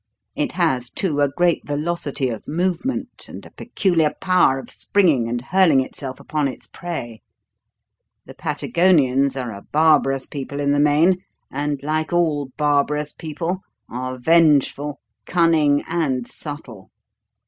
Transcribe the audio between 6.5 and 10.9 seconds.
prey. The Patagonians are a barbarous people in the